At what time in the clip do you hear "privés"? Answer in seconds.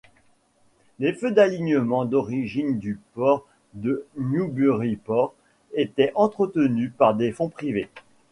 7.49-7.87